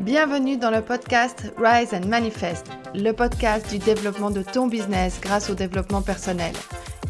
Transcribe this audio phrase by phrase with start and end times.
[0.00, 5.50] Bienvenue dans le podcast Rise and Manifest, le podcast du développement de ton business grâce
[5.50, 6.54] au développement personnel.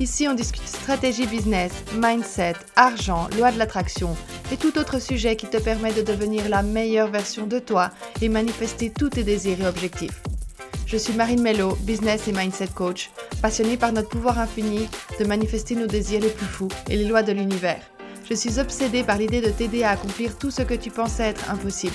[0.01, 4.17] Ici, on discute stratégie business, mindset, argent, loi de l'attraction
[4.53, 7.91] et tout autre sujet qui te permet de devenir la meilleure version de toi
[8.23, 10.21] et manifester tous tes désirs et objectifs.
[10.85, 14.89] Je suis Marine Mello, business et mindset coach, passionnée par notre pouvoir infini
[15.21, 17.83] de manifester nos désirs les plus fous et les lois de l'univers.
[18.29, 21.51] Je suis obsédée par l'idée de t'aider à accomplir tout ce que tu pensais être
[21.53, 21.95] impossible.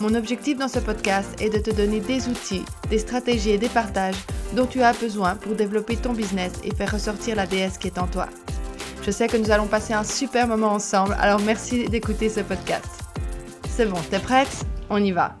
[0.00, 3.68] Mon objectif dans ce podcast est de te donner des outils, des stratégies et des
[3.68, 4.16] partages
[4.56, 7.98] dont tu as besoin pour développer ton business et faire ressortir la déesse qui est
[7.98, 8.26] en toi.
[9.02, 12.88] Je sais que nous allons passer un super moment ensemble, alors merci d'écouter ce podcast.
[13.68, 14.64] C'est bon, t'es prête?
[14.88, 15.36] On y va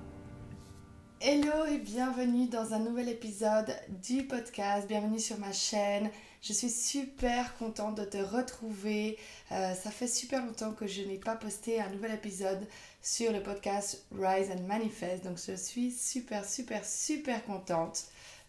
[1.22, 6.10] Hello et bienvenue dans un nouvel épisode du podcast, bienvenue sur ma chaîne.
[6.42, 9.18] Je suis super contente de te retrouver.
[9.52, 12.66] Euh, ça fait super longtemps que je n'ai pas posté un nouvel épisode
[13.02, 15.24] sur le podcast Rise and Manifest.
[15.24, 18.04] Donc je suis super, super, super contente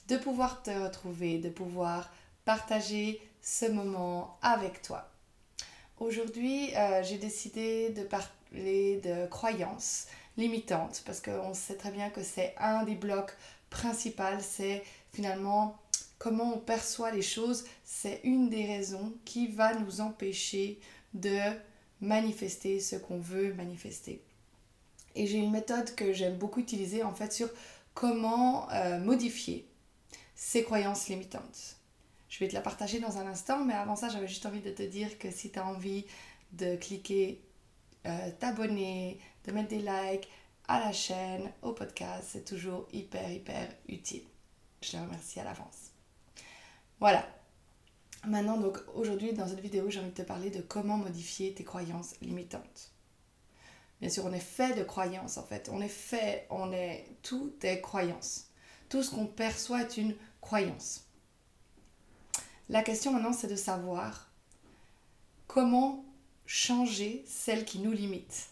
[0.07, 2.11] de pouvoir te retrouver, de pouvoir
[2.45, 5.09] partager ce moment avec toi.
[5.99, 10.07] Aujourd'hui, euh, j'ai décidé de parler de croyances
[10.38, 13.35] limitantes parce qu'on sait très bien que c'est un des blocs
[13.69, 15.77] principaux, c'est finalement
[16.17, 20.79] comment on perçoit les choses, c'est une des raisons qui va nous empêcher
[21.13, 21.39] de
[22.02, 24.22] manifester ce qu'on veut manifester.
[25.15, 27.49] Et j'ai une méthode que j'aime beaucoup utiliser en fait sur
[27.93, 29.67] comment euh, modifier
[30.35, 31.77] ces croyances limitantes.
[32.29, 34.71] Je vais te la partager dans un instant, mais avant ça, j'avais juste envie de
[34.71, 36.05] te dire que si tu as envie
[36.53, 37.41] de cliquer,
[38.05, 40.29] euh, t'abonner, de mettre des likes
[40.67, 44.23] à la chaîne, au podcast, c'est toujours hyper, hyper utile.
[44.81, 45.91] Je te remercie à l'avance.
[46.99, 47.27] Voilà.
[48.25, 51.63] Maintenant, donc aujourd'hui, dans cette vidéo, j'ai envie de te parler de comment modifier tes
[51.63, 52.91] croyances limitantes.
[54.02, 55.69] Bien sûr, on est fait de croyances en fait.
[55.71, 58.47] On est fait, on est tout est croyances.
[58.89, 61.06] Tout ce qu'on perçoit est une croyance.
[62.67, 64.31] La question maintenant, c'est de savoir
[65.47, 66.03] comment
[66.45, 68.47] changer celles qui nous limitent.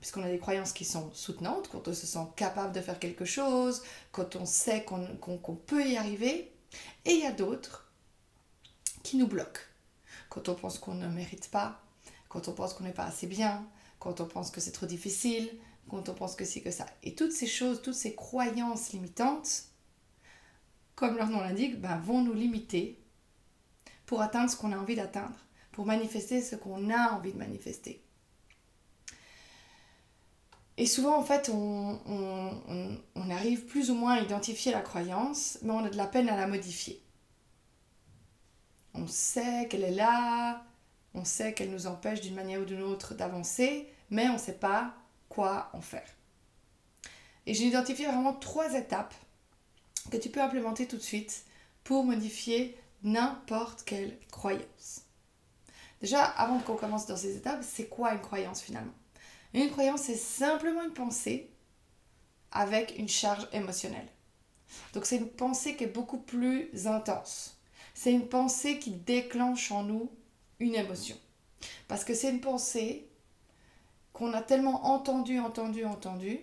[0.00, 3.24] Puisqu'on a des croyances qui sont soutenantes, quand on se sent capable de faire quelque
[3.24, 3.82] chose,
[4.12, 6.52] quand on sait qu'on peut y arriver.
[7.04, 7.90] Et il y a d'autres
[9.02, 9.60] qui nous bloquent.
[10.28, 11.80] Quand on pense qu'on ne mérite pas,
[12.28, 13.66] quand on pense qu'on n'est pas assez bien,
[14.04, 15.50] quand on pense que c'est trop difficile,
[15.88, 16.84] quand on pense que c'est que ça.
[17.02, 19.64] Et toutes ces choses, toutes ces croyances limitantes,
[20.94, 23.02] comme leur nom l'indique, ben, vont nous limiter
[24.04, 25.38] pour atteindre ce qu'on a envie d'atteindre,
[25.72, 28.04] pour manifester ce qu'on a envie de manifester.
[30.76, 32.00] Et souvent, en fait, on,
[33.14, 36.28] on, arrive plus ou moins à identifier la croyance, mais on a de la peine
[36.28, 37.00] à la modifier.
[38.92, 40.64] On sait qu'elle est là,
[41.14, 44.58] on sait qu'elle nous empêche d'une manière ou d'une autre d'avancer, mais on ne sait
[44.58, 44.94] pas
[45.28, 46.08] quoi en faire.
[47.46, 49.14] Et j'ai identifié vraiment trois étapes
[50.10, 51.44] que tu peux implémenter tout de suite
[51.82, 55.02] pour modifier n'importe quelle croyance.
[56.00, 58.94] Déjà, avant qu'on commence dans ces étapes, c'est quoi une croyance finalement?
[59.52, 61.50] Une croyance, c'est simplement une pensée
[62.50, 64.08] avec une charge émotionnelle.
[64.92, 67.54] Donc c'est une pensée qui est beaucoup plus intense
[67.94, 70.10] c'est une pensée qui déclenche en nous
[70.58, 71.16] une émotion.
[71.88, 73.08] Parce que c'est une pensée
[74.14, 76.40] qu'on a tellement entendue, entendue, entendue,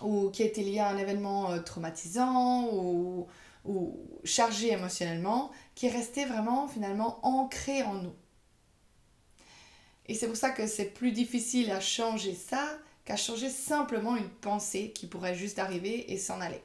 [0.00, 3.26] ou qui a été liée à un événement euh, traumatisant ou,
[3.64, 8.14] ou chargé émotionnellement, qui est resté vraiment finalement ancré en nous.
[10.06, 14.28] Et c'est pour ça que c'est plus difficile à changer ça qu'à changer simplement une
[14.28, 16.62] pensée qui pourrait juste arriver et s'en aller.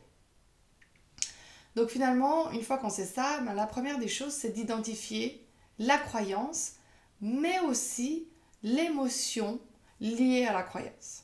[1.75, 5.47] Donc finalement, une fois qu'on sait ça, ben, la première des choses, c'est d'identifier
[5.79, 6.73] la croyance,
[7.21, 8.27] mais aussi
[8.63, 9.59] l'émotion
[9.99, 11.23] liée à la croyance.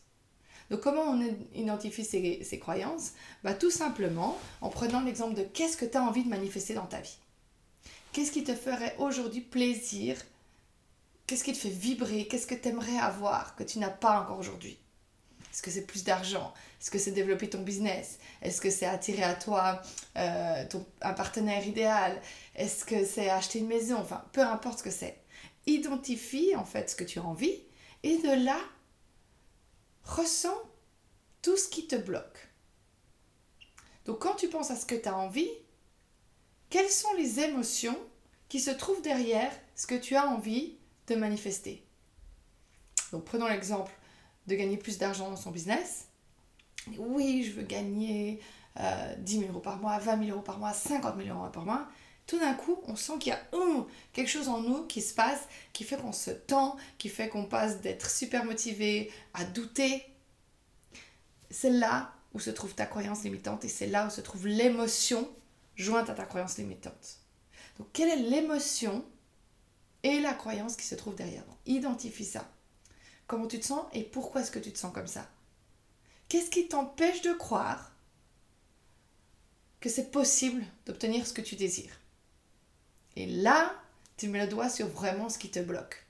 [0.70, 3.14] Donc comment on identifie ces, croyances?
[3.44, 6.86] Ben, Tout simplement en prenant l'exemple de qu'est-ce que tu as envie de manifester dans
[6.86, 7.18] ta vie.
[8.12, 10.18] Qu'est-ce qui te ferait aujourd'hui plaisir?
[11.26, 12.28] Qu'est-ce qui te fait vibrer?
[12.28, 14.78] Qu'est-ce que tu aimerais avoir que tu n'as pas encore aujourd'hui?
[15.54, 16.54] Est-ce que c'est plus d'argent?
[16.80, 18.20] Est-ce que c'est développer ton business?
[18.42, 19.82] Est-ce que c'est attirer à toi
[20.18, 20.66] euh,
[21.02, 22.22] un partenaire idéal?
[22.56, 23.98] Est-ce que c'est acheter une maison?
[23.98, 25.18] Enfin, peu importe ce que c'est.
[25.68, 27.62] Identifie en fait ce que tu as envie
[28.04, 28.60] et de là,
[30.04, 30.58] ressens
[31.42, 32.48] tout ce qui te bloque.
[34.06, 35.50] Donc quand tu penses à ce que tu as envie,
[36.70, 37.98] quelles sont les émotions
[38.50, 40.78] qui se trouvent derrière ce que tu as envie
[41.08, 41.86] de manifester?
[43.12, 43.92] Donc prenons l'exemple
[44.48, 46.08] de gagner plus d'argent dans son business.
[46.98, 48.40] Oui, je veux gagner
[49.18, 51.88] 10 000 euros par mois, 20 000 euros par mois, 50 000 euros par mois.
[52.28, 53.42] Tout d'un coup, on sent qu'il y a
[54.12, 57.46] quelque chose en nous qui se passe, qui fait qu'on se tend, qui fait qu'on
[57.46, 60.04] passe d'être super motivé à douter.
[61.50, 65.34] c'est là où se trouve ta croyance limitante et c'est là où se trouve l'émotion
[65.76, 67.20] jointe à ta croyance limitante.
[67.78, 69.06] Donc, quelle est l'émotion
[70.04, 71.46] et la croyance qui se trouve derrière?
[71.66, 72.52] Identifie ça.
[73.26, 75.30] Comment tu te sens et pourquoi est-ce que tu te sens comme ça?
[76.28, 77.94] Qu'est-ce qui t'empêche de croire
[79.80, 81.98] que c'est possible d'obtenir ce que tu désires?
[83.18, 83.74] Et là,
[84.16, 86.06] tu mets le doigt sur vraiment ce qui te bloque.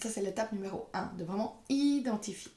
[0.00, 2.50] Ça, c'est l'étape numéro 1, de vraiment identifier.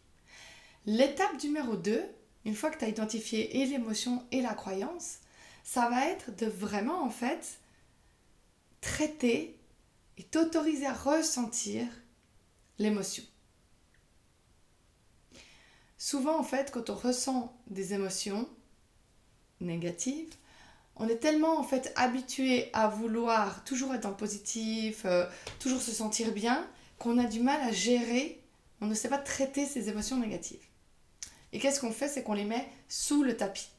[0.86, 2.02] L'étape numéro 2,
[2.46, 5.18] une fois que tu as identifié et l'émotion et la croyance,
[5.66, 7.60] ça va être de vraiment, en fait,
[8.80, 9.60] traiter
[10.18, 11.86] et t'autoriser à ressentir
[12.80, 13.26] l'émotion.
[15.98, 18.48] Souvent, en fait, quand on ressent des émotions
[19.60, 20.34] négatives,
[20.96, 25.26] on est tellement en fait habitué à vouloir toujours être dans positif, euh,
[25.60, 26.68] toujours se sentir bien,
[27.00, 28.42] qu'on a du mal à gérer,
[28.82, 30.64] on ne sait pas traiter ces émotions négatives.
[31.52, 32.08] Et qu'est-ce qu'on fait?
[32.08, 33.70] C'est qu'on les met sous le tapis.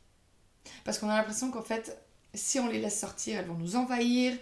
[0.85, 1.99] Parce qu'on a l'impression qu'en fait,
[2.33, 4.37] si on les laisse sortir, elles vont nous envahir.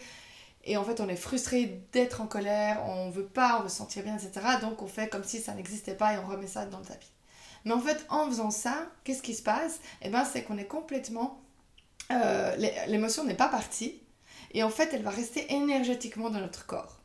[0.65, 3.77] Et en fait, on est frustré d'être en colère, on veut pas, on veut se
[3.77, 4.47] sentir bien, etc.
[4.61, 7.11] Donc on fait comme si ça n'existait pas et on remet ça dans le tapis.
[7.65, 9.81] Mais en fait, en faisant ça, qu'est-ce qui se passe?
[10.03, 11.42] Eh bien, c'est qu'on est complètement
[12.11, 12.57] euh,
[12.87, 14.03] l'émotion n'est pas partie
[14.53, 17.01] et en fait elle va rester énergétiquement dans notre corps.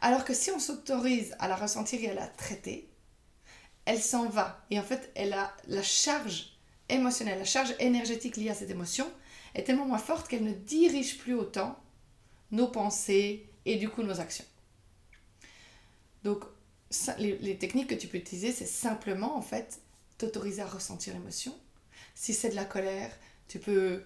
[0.00, 2.88] Alors que si on s'autorise à la ressentir et à la traiter,
[3.84, 6.58] elle s'en va et en fait elle a la charge
[6.88, 9.10] émotionnelle, la charge énergétique liée à cette émotion
[9.54, 11.78] est tellement moins forte qu'elle ne dirige plus autant
[12.50, 14.44] nos pensées et du coup nos actions.
[16.22, 16.44] Donc
[17.18, 19.80] les, les techniques que tu peux utiliser, c'est simplement en fait
[20.18, 21.54] t'autoriser à ressentir l'émotion.
[22.14, 23.10] Si c'est de la colère,
[23.48, 24.04] tu peux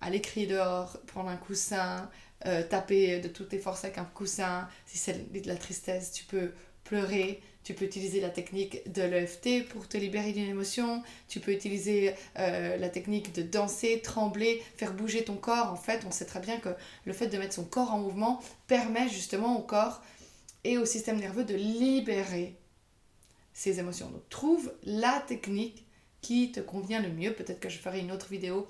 [0.00, 2.10] aller crier dehors, prendre un coussin,
[2.46, 4.68] euh, taper de toutes tes forces avec un coussin.
[4.86, 6.52] Si c'est de la tristesse, tu peux
[6.84, 7.42] pleurer.
[7.62, 11.02] Tu peux utiliser la technique de l'EFT pour te libérer d'une émotion.
[11.28, 15.70] Tu peux utiliser euh, la technique de danser, trembler, faire bouger ton corps.
[15.70, 16.70] En fait, on sait très bien que
[17.04, 20.02] le fait de mettre son corps en mouvement permet justement au corps
[20.64, 22.56] et au système nerveux de libérer
[23.52, 24.08] ces émotions.
[24.08, 25.84] Donc trouve la technique
[26.20, 27.32] qui te convient le mieux.
[27.32, 28.66] Peut-être que je ferai une autre vidéo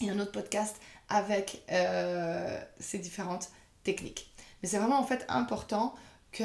[0.00, 0.76] et un autre podcast
[1.08, 3.50] avec euh, ces différentes
[3.82, 4.32] techniques.
[4.62, 5.94] Mais c'est vraiment en fait important
[6.32, 6.44] que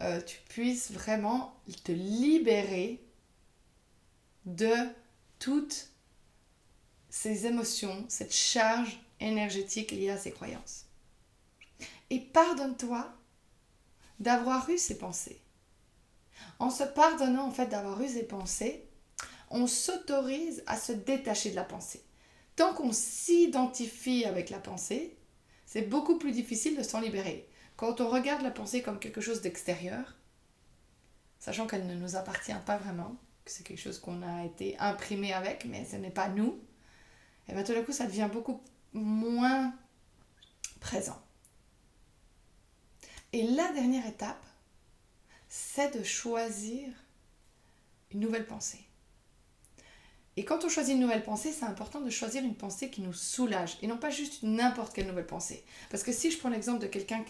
[0.00, 1.54] euh, tu puisses vraiment
[1.84, 3.04] te libérer
[4.46, 4.72] de
[5.38, 5.88] toutes
[7.08, 10.86] ces émotions, cette charge énergétique liée à ces croyances.
[12.10, 13.12] Et pardonne-toi
[14.20, 15.40] d'avoir eu ces pensées.
[16.58, 18.88] En se pardonnant en fait d'avoir eu ces pensées,
[19.50, 22.02] on s'autorise à se détacher de la pensée.
[22.56, 25.16] Tant qu'on s'identifie avec la pensée,
[25.66, 27.48] c'est beaucoup plus difficile de s'en libérer.
[27.76, 30.16] Quand on regarde la pensée comme quelque chose d'extérieur,
[31.40, 35.32] sachant qu'elle ne nous appartient pas vraiment, que c'est quelque chose qu'on a été imprimé
[35.32, 36.58] avec, mais ce n'est pas nous,
[37.48, 38.62] et bien tout d'un coup, ça devient beaucoup
[38.92, 39.74] moins
[40.80, 41.20] présent.
[43.32, 44.46] Et la dernière étape,
[45.48, 46.88] c'est de choisir
[48.12, 48.84] une nouvelle pensée.
[50.36, 53.12] Et quand on choisit une nouvelle pensée, c'est important de choisir une pensée qui nous
[53.12, 55.64] soulage et non pas juste n'importe quelle nouvelle pensée.
[55.90, 57.24] Parce que si je prends l'exemple de quelqu'un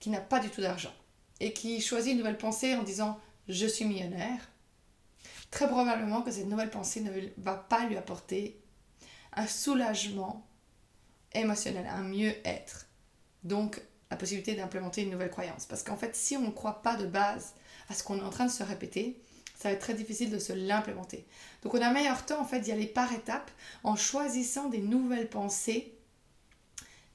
[0.00, 0.92] qui, n'a pas du tout d'argent
[1.40, 4.50] et qui choisit une nouvelle pensée en disant je suis millionnaire,
[5.50, 8.60] très probablement que cette nouvelle pensée ne va pas lui apporter
[9.32, 10.46] un soulagement
[11.32, 12.86] émotionnel, un mieux-être.
[13.42, 15.66] Donc la possibilité d'implémenter une nouvelle croyance.
[15.66, 17.54] Parce qu'en fait, si on ne croit pas de base
[17.88, 19.20] à ce qu'on est en train de se répéter,
[19.56, 21.26] ça va être très difficile de se l'implémenter.
[21.62, 23.50] Donc on a meilleur temps en fait d'y aller par étapes
[23.82, 25.94] en choisissant des nouvelles pensées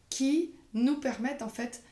[0.10, 1.84] qui nous permettent en fait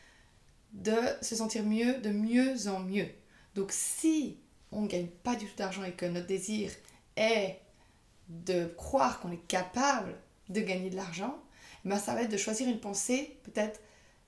[0.74, 3.08] de se sentir mieux, de mieux en mieux.
[3.56, 4.38] Donc si
[4.72, 6.72] on ne gagne pas du tout d'argent et que notre désir
[7.16, 7.60] est
[8.28, 10.16] de croire qu'on est capable
[10.50, 11.40] de gagner de l'argent,
[11.86, 13.80] ben ça va être de choisir une pensée peut-être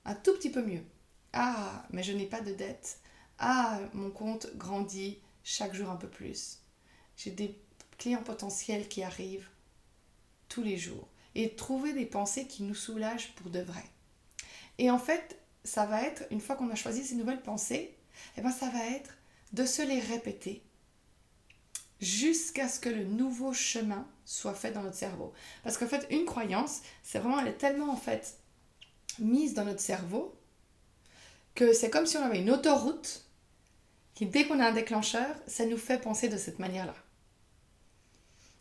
[0.04, 0.82] un tout petit peu mieux.
[1.32, 2.98] Ah, mais je n'ai pas de dette.
[3.38, 6.58] Ah, mon compte grandit chaque jour un peu plus.
[7.16, 7.58] J'ai des
[7.98, 9.48] clients potentiels qui arrivent
[10.48, 11.08] tous les jours.
[11.34, 13.84] Et trouver des pensées qui nous soulagent pour de vrai.
[14.78, 17.96] Et en fait, ça va être, une fois qu'on a choisi ces nouvelles pensées,
[18.36, 19.16] eh ben ça va être
[19.52, 20.62] de se les répéter
[22.00, 25.32] jusqu'à ce que le nouveau chemin soit fait dans notre cerveau.
[25.62, 28.38] Parce qu'en fait, une croyance, c'est vraiment, elle est tellement en fait
[29.18, 30.34] mise dans notre cerveau
[31.54, 33.24] que c'est comme si on avait une autoroute
[34.14, 36.94] qui, dès qu'on a un déclencheur, ça nous fait penser de cette manière-là.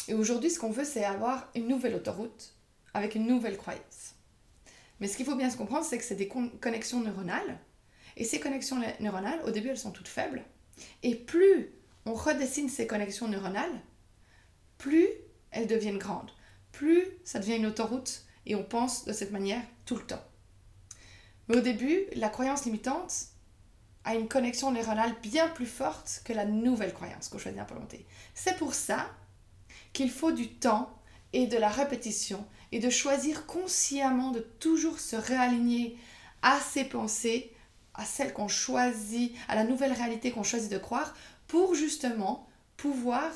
[0.08, 2.55] Et aujourd'hui, ce qu'on veut, c'est avoir une nouvelle autoroute
[2.93, 4.15] avec une nouvelle croyance.
[5.00, 7.60] Mais ce qu'il faut bien se comprendre, c'est que c'est des connexions neuronales.
[8.17, 10.43] Et ces connexions neuronales, au début, elles sont toutes faibles.
[11.03, 11.72] Et plus
[12.05, 13.81] on redessine ces connexions neuronales,
[14.77, 15.08] plus
[15.51, 16.31] elles deviennent grandes,
[16.72, 20.24] plus ça devient une autoroute et on pense de cette manière tout le temps.
[21.48, 23.13] Mais au début, la croyance limitante
[24.03, 28.05] a une connexion neuronale bien plus forte que la nouvelle croyance qu'on choisit d'implémenter.
[28.34, 29.10] C'est pour ça
[29.93, 30.89] qu'il faut du temps
[31.34, 35.98] et de la répétition et de choisir consciemment de toujours se réaligner
[36.41, 37.53] à ses pensées,
[37.93, 41.13] à celles qu'on choisit, à la nouvelle réalité qu'on choisit de croire
[41.48, 43.29] pour justement pouvoir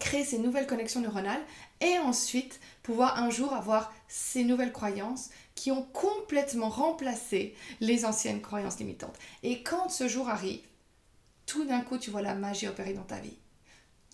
[0.00, 1.44] créer ces nouvelles connexions neuronales
[1.80, 8.42] et ensuite pouvoir un jour avoir ces nouvelles croyances qui ont complètement remplacé les anciennes
[8.42, 9.18] croyances limitantes.
[9.42, 10.62] Et quand ce jour arrive,
[11.46, 13.38] tout d'un coup, tu vois la magie opérer dans ta vie.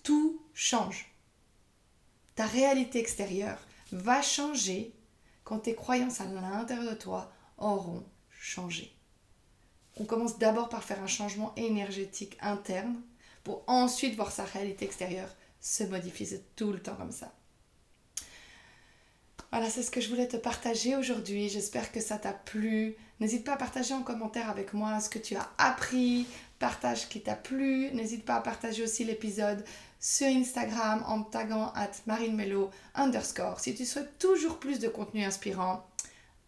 [0.03, 1.13] Tout change.
[2.35, 3.59] Ta réalité extérieure
[3.91, 4.93] va changer
[5.43, 8.95] quand tes croyances à l'intérieur de toi auront changé.
[9.99, 13.01] On commence d'abord par faire un changement énergétique interne
[13.43, 15.29] pour ensuite voir sa réalité extérieure
[15.61, 16.25] se modifier.
[16.25, 17.31] C'est tout le temps comme ça.
[19.51, 21.49] Voilà, c'est ce que je voulais te partager aujourd'hui.
[21.49, 22.95] J'espère que ça t'a plu.
[23.19, 26.25] N'hésite pas à partager en commentaire avec moi ce que tu as appris.
[26.57, 27.91] Partage qui t'a plu.
[27.91, 29.63] N'hésite pas à partager aussi l'épisode
[29.99, 33.59] sur Instagram en me taguant at marinemelo underscore.
[33.59, 35.85] Si tu souhaites toujours plus de contenu inspirant,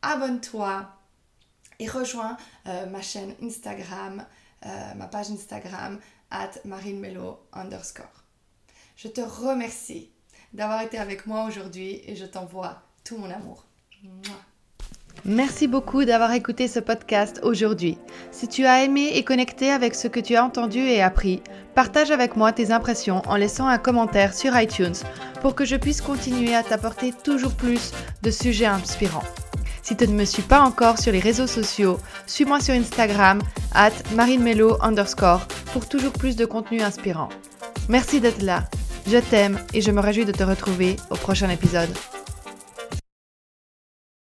[0.01, 0.89] abonne-toi
[1.79, 4.25] et rejoins euh, ma chaîne Instagram,
[4.65, 5.99] euh, ma page Instagram
[6.31, 8.22] at marinemelo underscore.
[8.95, 10.09] Je te remercie
[10.53, 13.65] d'avoir été avec moi aujourd'hui et je t'envoie tout mon amour.
[15.25, 17.97] Merci beaucoup d'avoir écouté ce podcast aujourd'hui.
[18.31, 21.41] Si tu as aimé et connecté avec ce que tu as entendu et appris,
[21.75, 24.95] partage avec moi tes impressions en laissant un commentaire sur iTunes
[25.41, 29.23] pour que je puisse continuer à t'apporter toujours plus de sujets inspirants.
[29.81, 33.41] Si tu ne me suis pas encore sur les réseaux sociaux, suis-moi sur Instagram
[33.73, 37.29] at marinemelo underscore pour toujours plus de contenu inspirant.
[37.89, 38.63] Merci d'être là.
[39.05, 41.89] Je t'aime et je me réjouis de te retrouver au prochain épisode.